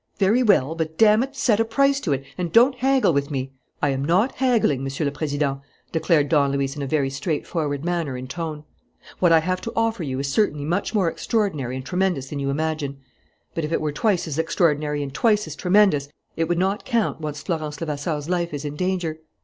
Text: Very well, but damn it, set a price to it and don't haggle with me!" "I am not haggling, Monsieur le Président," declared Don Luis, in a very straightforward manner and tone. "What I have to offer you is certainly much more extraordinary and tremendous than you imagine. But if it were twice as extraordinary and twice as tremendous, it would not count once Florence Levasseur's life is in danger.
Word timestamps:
Very 0.17 0.41
well, 0.41 0.73
but 0.73 0.97
damn 0.97 1.21
it, 1.21 1.35
set 1.35 1.59
a 1.59 1.63
price 1.63 1.99
to 1.99 2.11
it 2.11 2.23
and 2.35 2.51
don't 2.51 2.73
haggle 2.73 3.13
with 3.13 3.29
me!" 3.29 3.53
"I 3.83 3.89
am 3.89 4.03
not 4.03 4.31
haggling, 4.37 4.83
Monsieur 4.83 5.05
le 5.05 5.11
Président," 5.11 5.61
declared 5.91 6.27
Don 6.27 6.51
Luis, 6.51 6.75
in 6.75 6.81
a 6.81 6.87
very 6.87 7.11
straightforward 7.11 7.85
manner 7.85 8.15
and 8.15 8.27
tone. 8.27 8.63
"What 9.19 9.31
I 9.31 9.41
have 9.41 9.61
to 9.61 9.73
offer 9.75 10.01
you 10.01 10.17
is 10.17 10.27
certainly 10.27 10.65
much 10.65 10.95
more 10.95 11.07
extraordinary 11.07 11.75
and 11.75 11.85
tremendous 11.85 12.29
than 12.31 12.39
you 12.39 12.49
imagine. 12.49 12.97
But 13.53 13.63
if 13.63 13.71
it 13.71 13.79
were 13.79 13.91
twice 13.91 14.27
as 14.27 14.39
extraordinary 14.39 15.03
and 15.03 15.13
twice 15.13 15.45
as 15.45 15.55
tremendous, 15.55 16.09
it 16.35 16.49
would 16.49 16.57
not 16.57 16.83
count 16.83 17.21
once 17.21 17.43
Florence 17.43 17.79
Levasseur's 17.79 18.27
life 18.27 18.55
is 18.55 18.65
in 18.65 18.75
danger. 18.75 19.19